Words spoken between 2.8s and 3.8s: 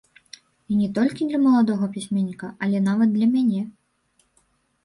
нават для мяне.